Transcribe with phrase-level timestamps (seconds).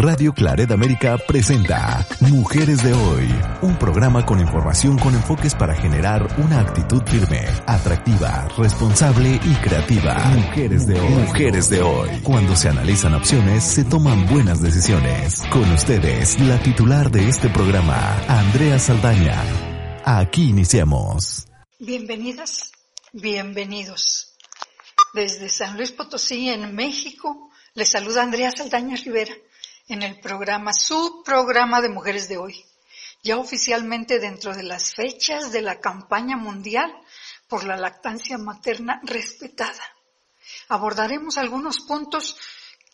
[0.00, 3.28] Radio Claret América presenta Mujeres de Hoy,
[3.62, 10.14] un programa con información con enfoques para generar una actitud firme, atractiva, responsable y creativa.
[10.26, 11.10] Mujeres de Hoy.
[11.10, 12.10] Mujeres de Hoy.
[12.22, 15.42] Cuando se analizan opciones, se toman buenas decisiones.
[15.50, 19.42] Con ustedes, la titular de este programa, Andrea Saldaña.
[20.04, 21.48] Aquí iniciamos.
[21.80, 22.70] Bienvenidas,
[23.12, 24.36] bienvenidos.
[25.12, 29.34] Desde San Luis Potosí, en México, les saluda Andrea Saldaña Rivera
[29.88, 32.64] en el programa, su programa de Mujeres de Hoy,
[33.22, 36.94] ya oficialmente dentro de las fechas de la campaña mundial
[37.48, 39.82] por la lactancia materna respetada.
[40.68, 42.36] Abordaremos algunos puntos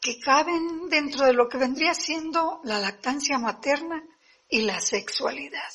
[0.00, 4.02] que caben dentro de lo que vendría siendo la lactancia materna
[4.48, 5.72] y la sexualidad.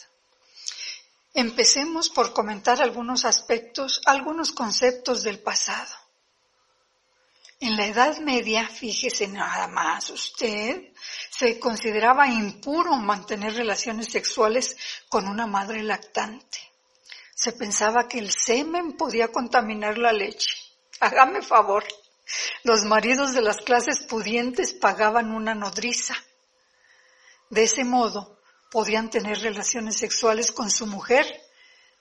[1.34, 5.95] Empecemos por comentar algunos aspectos, algunos conceptos del pasado.
[7.62, 10.94] En la Edad Media, fíjese nada más usted,
[11.30, 14.78] se consideraba impuro mantener relaciones sexuales
[15.10, 16.58] con una madre lactante.
[17.36, 20.56] Se pensaba que el semen podía contaminar la leche.
[21.02, 21.84] Hágame favor.
[22.64, 26.16] Los maridos de las clases pudientes pagaban una nodriza.
[27.50, 28.40] De ese modo,
[28.72, 31.26] podían tener relaciones sexuales con su mujer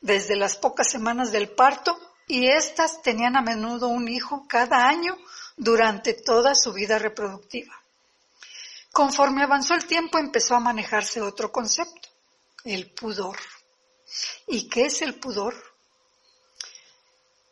[0.01, 1.99] desde las pocas semanas del parto
[2.29, 5.17] y éstas tenían a menudo un hijo cada año
[5.59, 7.75] durante toda su vida reproductiva.
[8.93, 12.09] Conforme avanzó el tiempo empezó a manejarse otro concepto,
[12.65, 13.37] el pudor.
[14.47, 15.55] ¿Y qué es el pudor?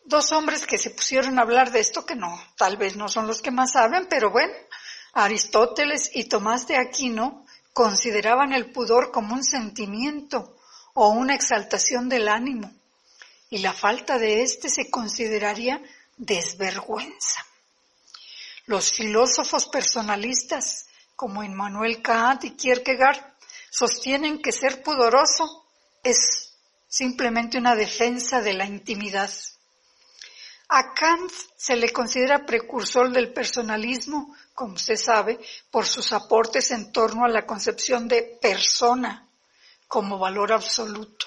[0.04, 3.26] Dos hombres que se pusieron a hablar de esto, que no, tal vez no son
[3.26, 4.54] los que más saben, pero bueno,
[5.12, 10.56] Aristóteles y Tomás de Aquino consideraban el pudor como un sentimiento
[10.94, 12.72] o una exaltación del ánimo,
[13.50, 15.82] y la falta de éste se consideraría
[16.16, 17.45] desvergüenza.
[18.66, 23.34] Los filósofos personalistas, como Immanuel Kant y Kierkegaard,
[23.70, 25.66] sostienen que ser pudoroso
[26.02, 26.52] es
[26.88, 29.30] simplemente una defensa de la intimidad.
[30.68, 35.38] A Kant se le considera precursor del personalismo, como se sabe,
[35.70, 39.28] por sus aportes en torno a la concepción de persona
[39.86, 41.26] como valor absoluto.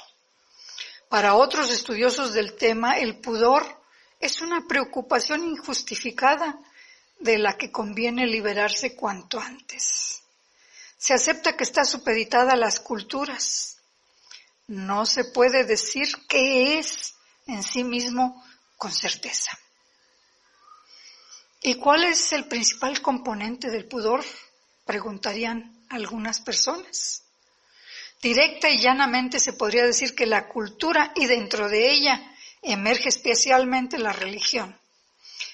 [1.07, 3.65] Para otros estudiosos del tema, el pudor
[4.19, 6.59] es una preocupación injustificada
[7.19, 10.21] de la que conviene liberarse cuanto antes.
[10.97, 13.77] Se acepta que está supeditada a las culturas.
[14.67, 17.15] No se puede decir qué es
[17.47, 18.43] en sí mismo
[18.77, 19.57] con certeza.
[21.61, 24.23] ¿Y cuál es el principal componente del pudor?
[24.85, 27.23] Preguntarían algunas personas.
[28.21, 33.97] Directa y llanamente se podría decir que la cultura y dentro de ella emerge especialmente
[33.97, 34.77] la religión.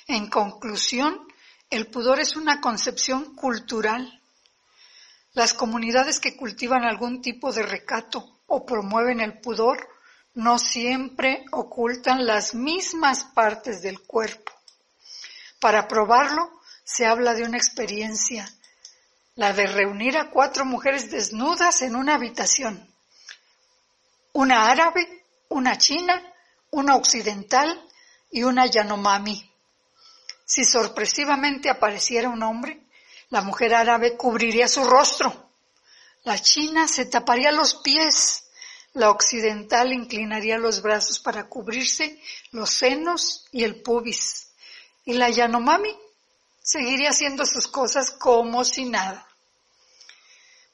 [0.08, 1.28] En conclusión,
[1.70, 4.22] el pudor es una concepción cultural.
[5.34, 9.88] Las comunidades que cultivan algún tipo de recato o promueven el pudor
[10.36, 14.52] no siempre ocultan las mismas partes del cuerpo.
[15.59, 18.47] Para probarlo, se habla de una experiencia,
[19.36, 22.88] la de reunir a cuatro mujeres desnudas en una habitación.
[24.34, 26.22] Una árabe, una china,
[26.72, 27.82] una occidental
[28.30, 29.54] y una yanomami.
[30.45, 32.85] Si sorpresivamente apareciera un hombre,
[33.29, 35.50] la mujer árabe cubriría su rostro.
[36.23, 38.44] La china se taparía los pies.
[38.94, 44.51] La occidental inclinaría los brazos para cubrirse los senos y el pubis.
[45.03, 45.97] Y la Yanomami
[46.61, 49.28] seguiría haciendo sus cosas como si nada.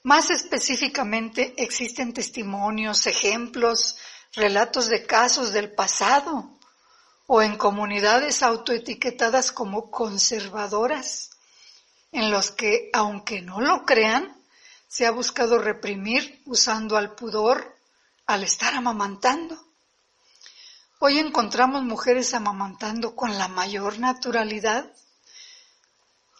[0.03, 3.97] Más específicamente existen testimonios, ejemplos,
[4.33, 6.59] relatos de casos del pasado
[7.33, 11.29] o en comunidades autoetiquetadas como conservadoras,
[12.11, 14.35] en los que, aunque no lo crean,
[14.89, 17.77] se ha buscado reprimir usando al pudor
[18.25, 19.57] al estar amamantando.
[20.99, 24.91] Hoy encontramos mujeres amamantando con la mayor naturalidad.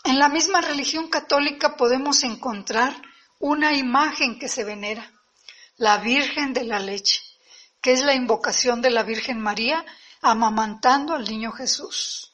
[0.03, 3.01] En la misma religión católica podemos encontrar
[3.39, 5.09] una imagen que se venera,
[5.77, 7.21] la Virgen de la Leche,
[7.79, 9.85] que es la invocación de la Virgen María
[10.21, 12.31] amamantando al niño Jesús.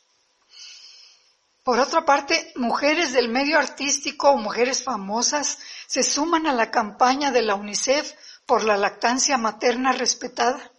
[1.64, 7.32] Por otra parte, mujeres del medio artístico o mujeres famosas se suman a la campaña
[7.32, 8.14] de la UNICEF
[8.46, 10.72] por la lactancia materna respetada,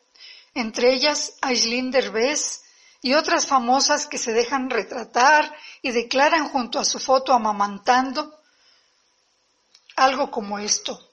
[0.55, 2.63] entre ellas Aislinn Derbez
[3.03, 8.41] y otras famosas que se dejan retratar y declaran junto a su foto amamantando
[9.97, 11.07] algo como esto.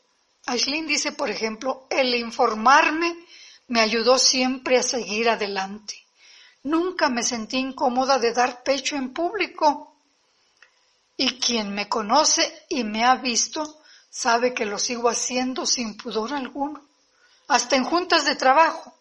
[0.45, 3.24] Aislinn dice, por ejemplo, el informarme
[3.67, 5.95] me ayudó siempre a seguir adelante.
[6.63, 9.95] Nunca me sentí incómoda de dar pecho en público.
[11.17, 16.33] Y quien me conoce y me ha visto sabe que lo sigo haciendo sin pudor
[16.33, 16.81] alguno,
[17.47, 18.93] hasta en juntas de trabajo.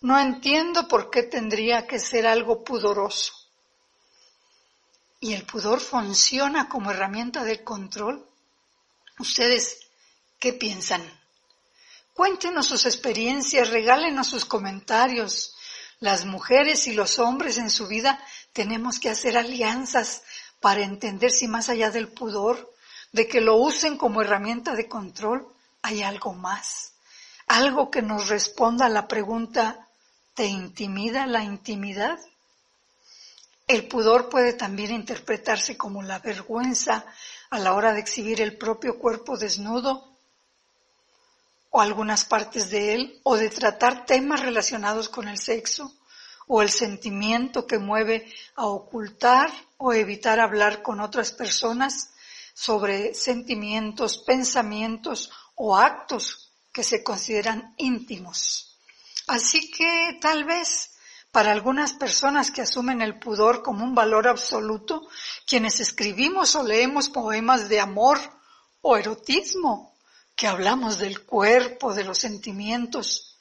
[0.00, 3.32] No entiendo por qué tendría que ser algo pudoroso.
[5.20, 8.24] ¿Y el pudor funciona como herramienta de control?
[9.18, 9.80] ¿Ustedes
[10.38, 11.02] qué piensan?
[12.18, 15.54] Cuéntenos sus experiencias, regálenos sus comentarios.
[16.00, 18.18] Las mujeres y los hombres en su vida
[18.52, 20.24] tenemos que hacer alianzas
[20.58, 22.74] para entender si más allá del pudor,
[23.12, 25.46] de que lo usen como herramienta de control,
[25.80, 26.94] hay algo más.
[27.46, 29.86] Algo que nos responda a la pregunta
[30.34, 32.18] ¿Te intimida la intimidad?
[33.68, 37.06] El pudor puede también interpretarse como la vergüenza
[37.48, 40.07] a la hora de exhibir el propio cuerpo desnudo
[41.78, 45.94] o algunas partes de él, o de tratar temas relacionados con el sexo,
[46.48, 48.26] o el sentimiento que mueve
[48.56, 52.10] a ocultar o evitar hablar con otras personas
[52.52, 58.76] sobre sentimientos, pensamientos o actos que se consideran íntimos.
[59.28, 60.96] Así que tal vez
[61.30, 65.06] para algunas personas que asumen el pudor como un valor absoluto,
[65.46, 68.18] quienes escribimos o leemos poemas de amor
[68.80, 69.87] o erotismo,
[70.38, 73.36] que hablamos del cuerpo, de los sentimientos,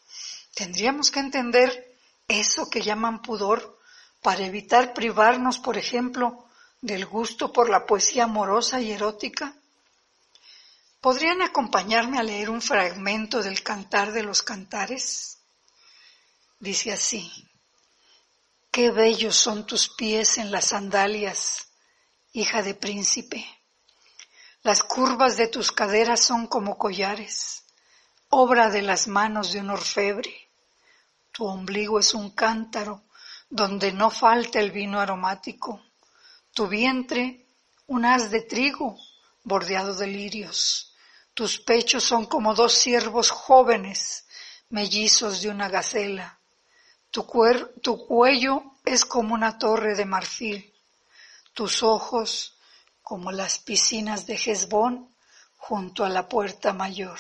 [0.56, 1.96] tendríamos que entender
[2.28, 3.80] eso que llaman pudor
[4.24, 6.48] para evitar privarnos, por ejemplo,
[6.82, 9.54] del gusto por la poesía amorosa y erótica.
[11.00, 15.38] ¿Podrían acompañarme a leer un fragmento del Cantar de los Cantares?
[16.58, 17.32] Dice así,
[18.72, 21.68] qué bellos son tus pies en las sandalias,
[22.34, 23.57] hija de príncipe.
[24.68, 27.64] Las curvas de tus caderas son como collares,
[28.28, 30.50] obra de las manos de un orfebre.
[31.32, 33.04] Tu ombligo es un cántaro
[33.50, 35.82] donde no falta el vino aromático.
[36.54, 37.48] Tu vientre,
[37.86, 38.98] un haz de trigo
[39.46, 40.94] bordeado de lirios.
[41.34, 44.26] Tus pechos son como dos ciervos jóvenes,
[44.68, 46.40] mellizos de una gacela.
[47.10, 50.74] Tu, cuello es como una torre de marfil,
[51.54, 52.57] tus ojos
[53.08, 55.16] como las piscinas de Hezbón
[55.56, 57.18] junto a la puerta mayor.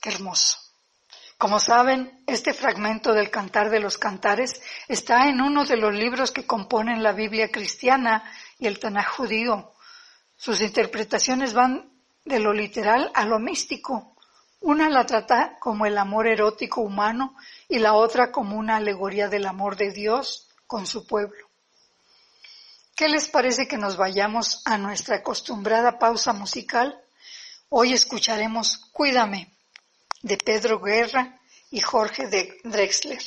[0.00, 0.58] Qué hermoso.
[1.36, 6.30] Como saben, este fragmento del Cantar de los Cantares está en uno de los libros
[6.30, 8.22] que componen la Biblia cristiana
[8.60, 9.72] y el Tanaj judío.
[10.36, 11.90] Sus interpretaciones van
[12.24, 14.16] de lo literal a lo místico.
[14.60, 17.34] Una la trata como el amor erótico humano
[17.68, 21.48] y la otra como una alegoría del amor de Dios con su pueblo.
[22.96, 26.96] ¿Qué les parece que nos vayamos a nuestra acostumbrada pausa musical?
[27.68, 29.52] Hoy escucharemos Cuídame
[30.22, 31.40] de Pedro Guerra
[31.72, 33.18] y Jorge de Drexler.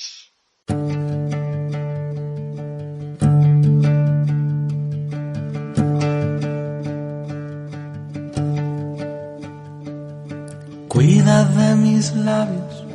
[10.87, 12.85] Cuida de mis labios,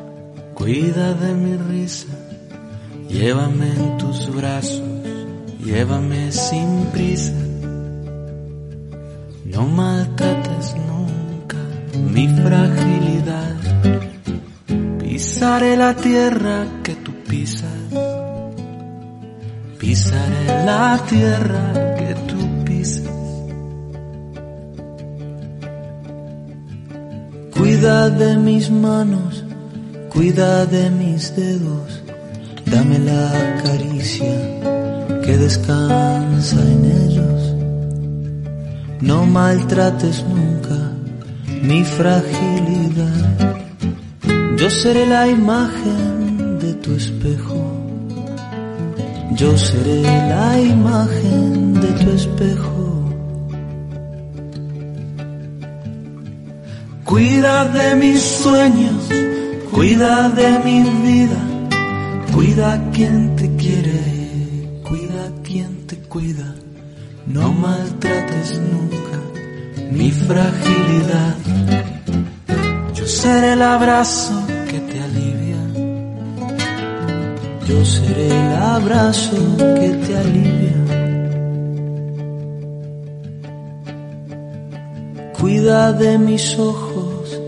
[0.54, 2.08] cuida de mi risa,
[3.10, 4.91] llévame en tus brazos,
[5.64, 7.32] llévame sin prisa.
[9.44, 11.58] No maltrates nunca
[12.12, 13.56] mi fragilidad,
[14.98, 17.82] pisaré la tierra que tú pisas,
[19.78, 23.12] pisaré la tierra que tú pisas.
[27.56, 29.44] Cuida de mis manos,
[30.08, 32.02] cuida de mis dedos,
[32.66, 34.81] dame la caricia
[35.24, 37.54] que descansa en ellos.
[39.00, 40.92] No maltrates nunca
[41.62, 43.20] mi fragilidad.
[44.56, 47.60] Yo seré la imagen de tu espejo.
[49.36, 52.72] Yo seré la imagen de tu espejo.
[57.04, 59.08] Cuida de mis sueños,
[59.70, 61.40] cuida de mi vida,
[62.34, 64.21] cuida quien te quiere,
[65.60, 66.54] te cuida,
[67.26, 69.18] no maltrates nunca
[69.90, 71.36] mi fragilidad.
[72.94, 74.32] Yo seré el abrazo
[74.70, 75.62] que te alivia,
[77.68, 80.78] yo seré el abrazo que te alivia.
[85.38, 87.40] Cuida de mis ojos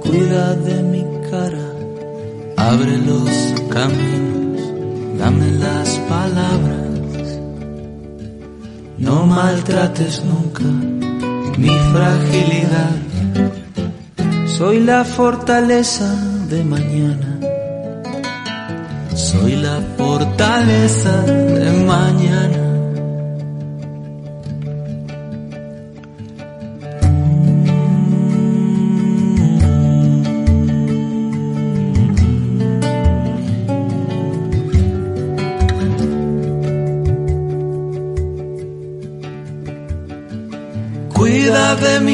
[0.00, 1.68] cuida de mi cara,
[2.56, 3.30] abre los
[3.70, 4.62] caminos,
[5.16, 6.81] dame las palabras.
[9.06, 10.64] No maltrates nunca
[11.58, 12.96] mi fragilidad.
[14.46, 16.08] Soy la fortaleza
[16.48, 17.30] de mañana.
[19.14, 22.61] Soy la fortaleza de mañana.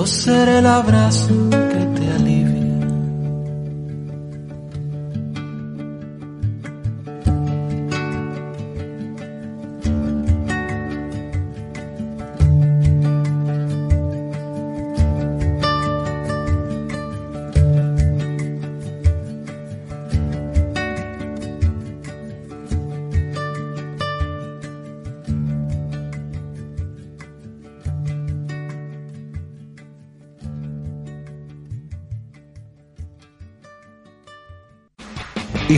[0.00, 1.28] Yo seré el abrazo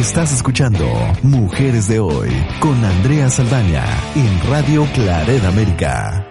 [0.03, 0.85] Estás escuchando
[1.23, 2.29] Mujeres de Hoy
[2.59, 3.85] con Andrea Saldaña
[4.17, 6.27] en Radio Claret América.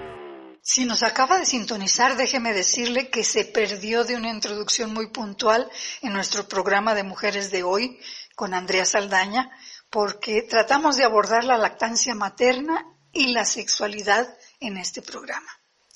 [0.61, 5.71] Si nos acaba de sintonizar, déjeme decirle que se perdió de una introducción muy puntual
[6.01, 7.97] en nuestro programa de Mujeres de Hoy
[8.35, 9.49] con Andrea Saldaña,
[9.89, 14.27] porque tratamos de abordar la lactancia materna y la sexualidad
[14.59, 15.47] en este programa.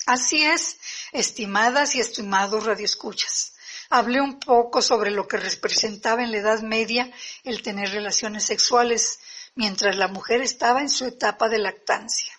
[0.06, 0.78] Así es,
[1.12, 3.55] estimadas y estimados radioescuchas.
[3.90, 7.10] Hablé un poco sobre lo que representaba en la Edad Media
[7.44, 9.20] el tener relaciones sexuales
[9.54, 12.32] mientras la mujer estaba en su etapa de lactancia.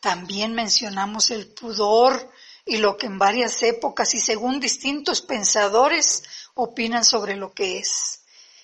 [0.00, 2.30] También mencionamos el pudor
[2.66, 6.22] y lo que en varias épocas y según distintos pensadores
[6.54, 8.20] opinan sobre lo que es.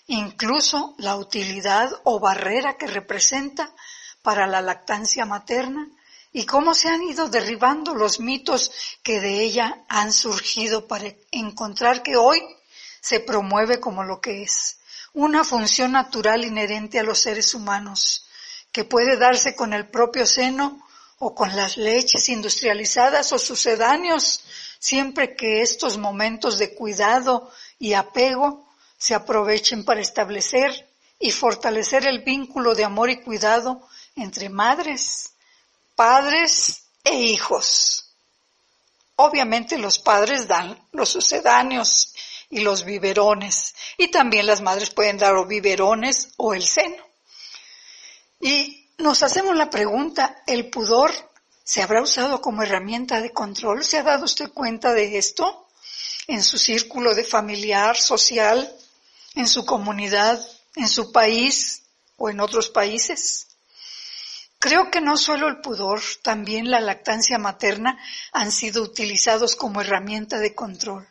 [0.06, 3.72] Incluso la utilidad o barrera que representa
[4.22, 5.88] para la lactancia materna
[6.32, 8.70] y cómo se han ido derribando los mitos
[9.02, 12.40] que de ella han surgido para encontrar que hoy
[13.00, 14.78] se promueve como lo que es,
[15.12, 18.26] una función natural inherente a los seres humanos,
[18.70, 20.86] que puede darse con el propio seno
[21.18, 24.44] o con las leches industrializadas o sucedáneos,
[24.78, 32.20] siempre que estos momentos de cuidado y apego se aprovechen para establecer y fortalecer el
[32.20, 35.32] vínculo de amor y cuidado entre madres,
[36.00, 38.06] padres e hijos.
[39.16, 42.14] Obviamente los padres dan los sucedáneos
[42.48, 47.04] y los biberones y también las madres pueden dar o biberones o el seno.
[48.40, 51.12] Y nos hacemos la pregunta, ¿el pudor
[51.62, 53.84] se habrá usado como herramienta de control?
[53.84, 55.68] ¿Se ha dado usted cuenta de esto
[56.28, 58.74] en su círculo de familiar, social,
[59.34, 60.42] en su comunidad,
[60.76, 61.82] en su país
[62.16, 63.49] o en otros países?
[64.60, 67.98] Creo que no solo el pudor, también la lactancia materna
[68.30, 71.08] han sido utilizados como herramienta de control.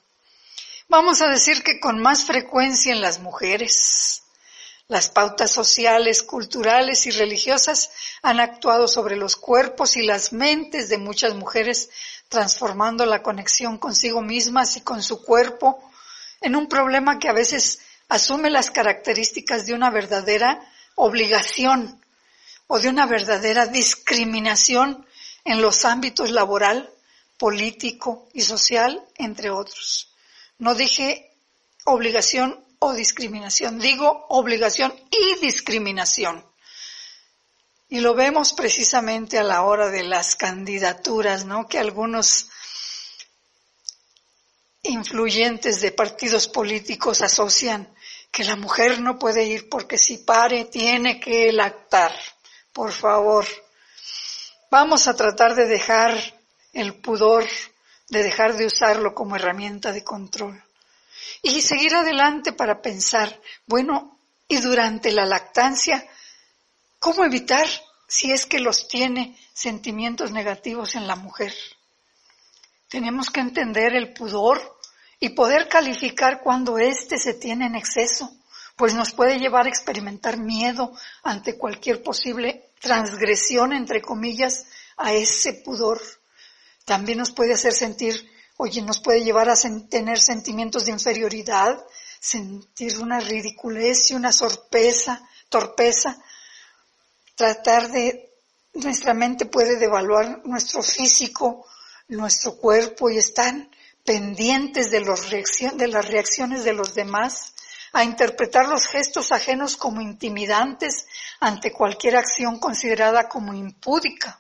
[0.88, 4.22] Vamos a decir que con más frecuencia en las mujeres.
[4.88, 7.90] Las pautas sociales, culturales y religiosas
[8.22, 11.90] han actuado sobre los cuerpos y las mentes de muchas mujeres,
[12.28, 15.84] transformando la conexión consigo mismas y con su cuerpo
[16.42, 17.80] en un problema que a veces
[18.10, 20.62] asume las características de una verdadera
[20.94, 21.99] obligación
[22.72, 25.06] o de una verdadera discriminación
[25.44, 26.88] en los ámbitos laboral,
[27.38, 30.14] político y social, entre otros.
[30.60, 31.32] No dije
[31.86, 36.46] obligación o discriminación, digo obligación y discriminación.
[37.90, 41.68] Y lo vemos precisamente a la hora de las candidaturas, ¿no?
[41.68, 42.50] Que algunos
[44.84, 47.92] influyentes de partidos políticos asocian
[48.32, 52.14] que la mujer no puede ir porque si pare tiene que lactar.
[52.74, 53.46] Por favor,
[54.70, 56.16] vamos a tratar de dejar
[56.74, 57.46] el pudor,
[58.10, 60.64] de dejar de usarlo como herramienta de control.
[61.42, 66.06] Y seguir adelante para pensar, bueno, y durante la lactancia,
[67.00, 67.68] ¿cómo evitar
[68.08, 71.54] si es que los tiene sentimientos negativos en la mujer?
[72.88, 74.78] Tenemos que entender el pudor
[75.20, 78.32] y poder calificar cuando éste se tiene en exceso,
[78.80, 80.94] pues nos puede llevar a experimentar miedo
[81.24, 86.02] ante cualquier posible transgresión, entre comillas, a ese pudor.
[86.86, 89.58] También nos puede hacer sentir, oye, nos puede llevar a
[89.90, 91.86] tener sentimientos de inferioridad,
[92.22, 96.18] sentir una ridiculez y una sorpresa, torpeza,
[97.36, 98.32] tratar de,
[98.76, 101.66] nuestra mente puede devaluar nuestro físico,
[102.08, 103.70] nuestro cuerpo y están
[104.06, 107.56] pendientes de, los de las reacciones de los demás,
[107.94, 111.08] a interpretar los gestos ajenos como intimidantes
[111.40, 114.40] ante cualquier acción considerada como impúdica,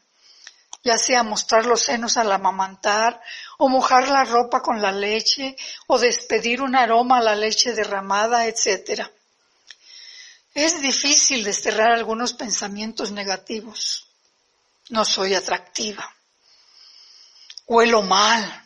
[0.83, 3.21] ya sea mostrar los senos al amamantar,
[3.57, 5.55] o mojar la ropa con la leche,
[5.87, 9.07] o despedir un aroma a la leche derramada, etc.
[10.53, 14.07] Es difícil desterrar algunos pensamientos negativos.
[14.89, 16.13] No soy atractiva.
[17.67, 18.63] Huelo mal.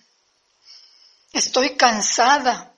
[1.34, 2.73] Estoy cansada.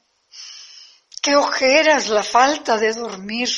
[1.26, 3.50] Qué ojeras la falta de dormir.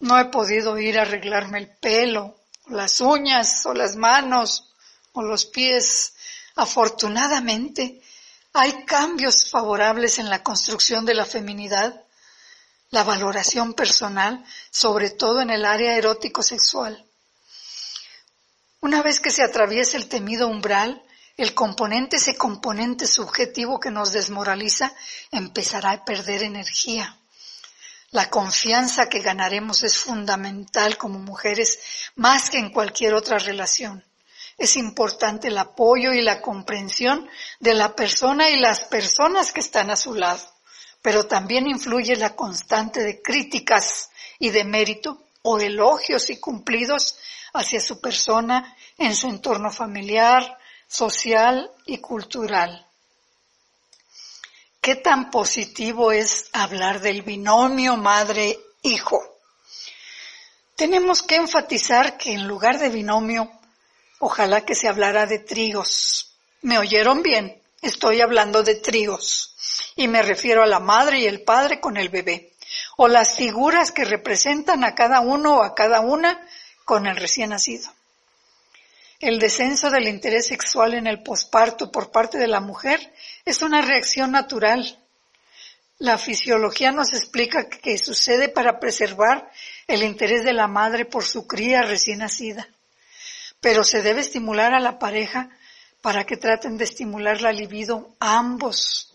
[0.00, 4.74] No he podido ir a arreglarme el pelo, las uñas, o las manos,
[5.12, 6.12] o los pies.
[6.56, 8.02] Afortunadamente,
[8.52, 12.02] hay cambios favorables en la construcción de la feminidad
[12.90, 17.06] la valoración personal, sobre todo en el área erótico-sexual.
[18.80, 21.00] Una vez que se atraviesa el temido umbral,
[21.42, 24.92] el componente, ese componente subjetivo que nos desmoraliza,
[25.30, 27.16] empezará a perder energía.
[28.10, 31.78] La confianza que ganaremos es fundamental como mujeres
[32.16, 34.04] más que en cualquier otra relación.
[34.58, 37.28] Es importante el apoyo y la comprensión
[37.60, 40.42] de la persona y las personas que están a su lado
[41.02, 47.16] pero también influye la constante de críticas y de mérito o elogios y cumplidos
[47.54, 50.58] hacia su persona en su entorno familiar,
[50.90, 52.84] social y cultural.
[54.80, 59.22] ¿Qué tan positivo es hablar del binomio madre-hijo?
[60.74, 63.52] Tenemos que enfatizar que en lugar de binomio,
[64.18, 66.34] ojalá que se hablara de tríos.
[66.62, 67.62] ¿Me oyeron bien?
[67.80, 69.54] Estoy hablando de tríos
[69.94, 72.52] y me refiero a la madre y el padre con el bebé,
[72.96, 76.44] o las figuras que representan a cada uno o a cada una
[76.84, 77.92] con el recién nacido.
[79.20, 83.12] El descenso del interés sexual en el posparto por parte de la mujer
[83.44, 84.98] es una reacción natural.
[85.98, 89.50] La fisiología nos explica que sucede para preservar
[89.86, 92.66] el interés de la madre por su cría recién nacida.
[93.60, 95.50] Pero se debe estimular a la pareja
[96.00, 99.10] para que traten de estimular la libido a ambos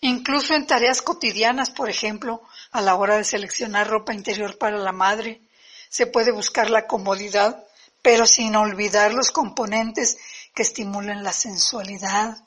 [0.00, 4.92] Incluso en tareas cotidianas, por ejemplo, a la hora de seleccionar ropa interior para la
[4.92, 5.40] madre,
[5.88, 7.64] se puede buscar la comodidad,
[8.06, 10.16] pero sin olvidar los componentes
[10.54, 12.38] que estimulan la sensualidad,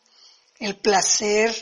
[0.57, 1.53] el placer,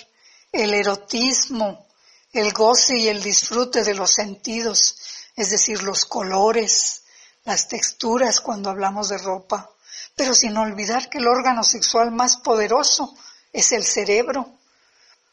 [0.52, 1.88] el erotismo,
[2.32, 4.98] el goce y el disfrute de los sentidos,
[5.36, 7.06] es decir, los colores,
[7.44, 9.68] las texturas cuando hablamos de ropa,
[10.16, 13.16] pero sin olvidar que el órgano sexual más poderoso
[13.52, 14.60] es el cerebro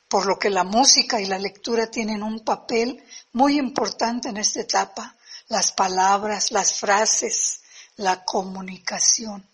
[0.08, 4.60] por lo que la música y la lectura tienen un papel muy importante en esta
[4.60, 5.14] etapa,
[5.48, 7.60] las palabras, las frases,
[7.96, 9.46] la comunicación.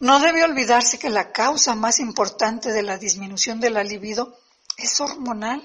[0.00, 4.38] No debe olvidarse que la causa más importante de la disminución de la libido
[4.76, 5.62] es hormonal.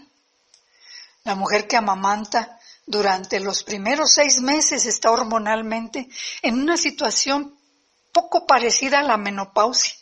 [1.23, 6.09] La mujer que amamanta durante los primeros seis meses está hormonalmente
[6.41, 7.57] en una situación
[8.11, 9.95] poco parecida a la menopausia.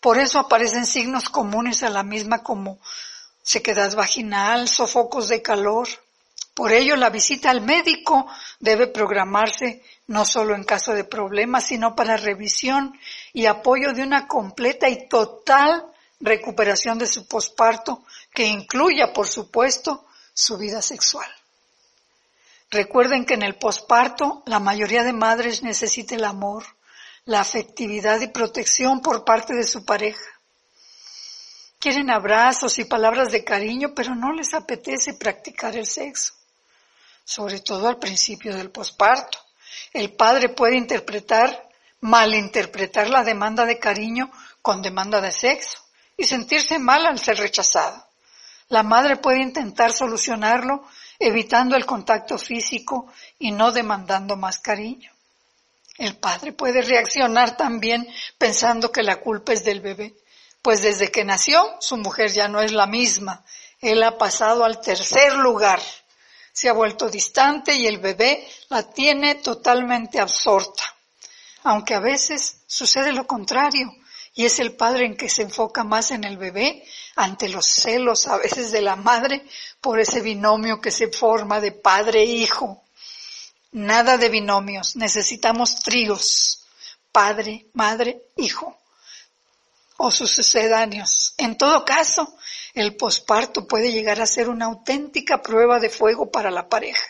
[0.00, 2.78] Por eso aparecen signos comunes a la misma como
[3.42, 5.88] sequedad vaginal, sofocos de calor.
[6.62, 8.24] Por ello, la visita al médico
[8.60, 12.96] debe programarse no solo en caso de problemas, sino para revisión
[13.32, 15.84] y apoyo de una completa y total
[16.20, 21.26] recuperación de su posparto, que incluya, por supuesto, su vida sexual.
[22.70, 26.64] Recuerden que en el posparto la mayoría de madres necesita el amor,
[27.24, 30.30] la afectividad y protección por parte de su pareja.
[31.80, 36.34] Quieren abrazos y palabras de cariño, pero no les apetece practicar el sexo,
[37.24, 39.38] sobre todo al principio del posparto.
[39.92, 41.68] El padre puede interpretar,
[42.00, 44.30] malinterpretar la demanda de cariño
[44.60, 45.78] con demanda de sexo
[46.16, 48.06] y sentirse mal al ser rechazado.
[48.68, 50.84] La madre puede intentar solucionarlo
[51.18, 55.10] evitando el contacto físico y no demandando más cariño.
[55.98, 58.08] El padre puede reaccionar también
[58.38, 60.14] pensando que la culpa es del bebé,
[60.62, 63.44] pues desde que nació su mujer ya no es la misma.
[63.80, 65.80] Él ha pasado al tercer lugar,
[66.52, 70.82] se ha vuelto distante y el bebé la tiene totalmente absorta.
[71.64, 73.94] Aunque a veces sucede lo contrario
[74.34, 76.84] y es el padre en que se enfoca más en el bebé
[77.16, 79.46] ante los celos a veces de la madre
[79.80, 82.82] por ese binomio que se forma de padre e hijo.
[83.72, 86.66] Nada de binomios, necesitamos tríos,
[87.10, 88.76] padre, madre, hijo
[89.96, 91.34] o sus sucedáneos.
[91.36, 92.36] En todo caso,
[92.74, 97.04] el posparto puede llegar a ser una auténtica prueba de fuego para la pareja.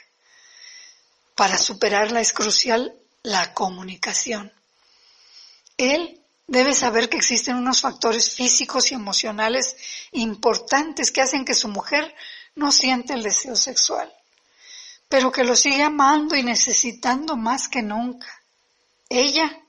[1.35, 4.53] Para superarla es crucial la comunicación.
[5.77, 9.77] Él debe saber que existen unos factores físicos y emocionales
[10.13, 12.15] importantes que hacen que su mujer
[12.55, 14.13] no siente el deseo sexual,
[15.09, 18.29] pero que lo sigue amando y necesitando más que nunca.
[19.09, 19.63] Ella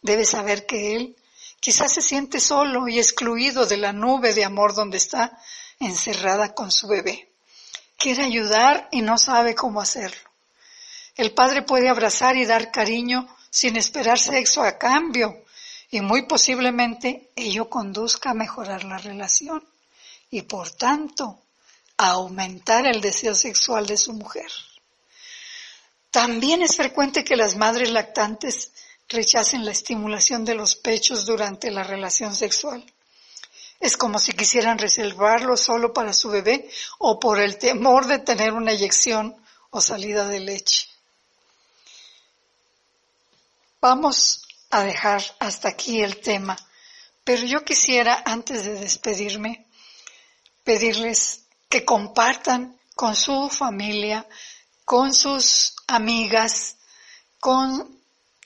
[0.00, 1.16] debe saber que él
[1.60, 5.38] quizás se siente solo y excluido de la nube de amor donde está
[5.78, 7.30] encerrada con su bebé.
[7.96, 10.30] Quiere ayudar y no sabe cómo hacerlo.
[11.14, 15.44] El padre puede abrazar y dar cariño sin esperar sexo a cambio,
[15.90, 19.62] y muy posiblemente ello conduzca a mejorar la relación
[20.30, 21.40] y por tanto
[21.96, 24.50] a aumentar el deseo sexual de su mujer.
[26.10, 28.72] También es frecuente que las madres lactantes
[29.10, 32.82] rechacen la estimulación de los pechos durante la relación sexual.
[33.80, 38.52] Es como si quisieran reservarlo solo para su bebé o por el temor de tener
[38.52, 39.36] una eyección
[39.70, 40.86] o salida de leche.
[43.80, 46.56] Vamos a dejar hasta aquí el tema,
[47.24, 49.66] pero yo quisiera, antes de despedirme,
[50.62, 54.26] pedirles que compartan con su familia,
[54.84, 56.76] con sus amigas,
[57.40, 57.99] con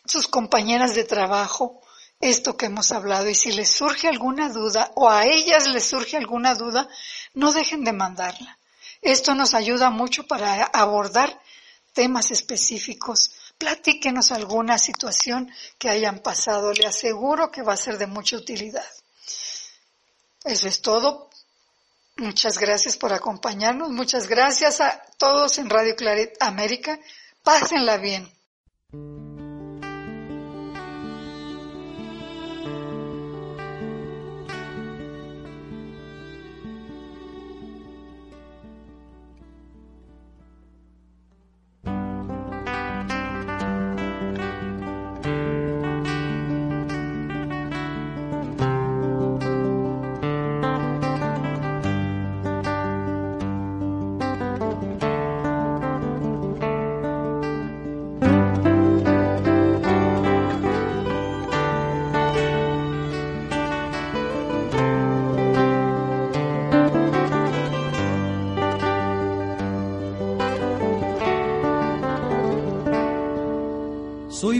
[0.04, 1.80] sus compañeras de trabajo,
[2.20, 6.16] esto que hemos hablado y si les surge alguna duda o a ellas les surge
[6.16, 6.88] alguna duda,
[7.34, 8.58] no dejen de mandarla.
[9.02, 11.40] Esto nos ayuda mucho para abordar
[11.92, 16.72] temas específicos platíquenos alguna situación que hayan pasado.
[16.72, 18.84] Le aseguro que va a ser de mucha utilidad.
[20.44, 21.30] Eso es todo.
[22.16, 23.90] Muchas gracias por acompañarnos.
[23.90, 26.98] Muchas gracias a todos en Radio Claret América.
[27.42, 28.30] Pásenla bien.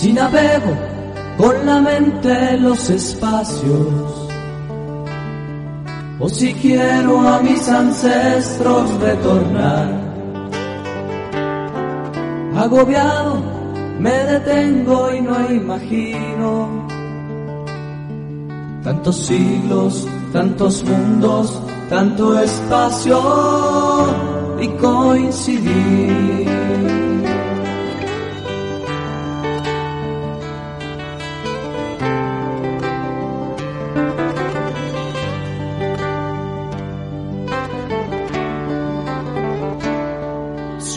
[0.00, 0.72] Si navego
[1.36, 4.28] con la mente los espacios,
[6.18, 9.88] o si quiero a mis ancestros retornar.
[12.56, 13.42] Agobiado
[13.98, 16.86] me detengo y no imagino
[18.82, 23.20] tantos siglos, tantos mundos, tanto espacio
[24.62, 26.40] y coincidir.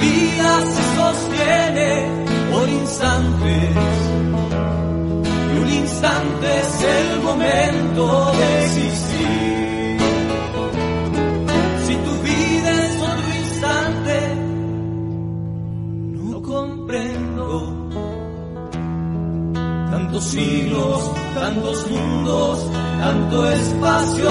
[0.00, 1.90] Vida se sostiene
[2.50, 3.76] por instantes.
[5.52, 9.98] Y un instante es el momento de existir.
[11.86, 14.16] Si tu vida es otro instante,
[16.12, 17.46] no comprendo.
[19.90, 24.30] Tantos siglos, tantos mundos, tanto espacio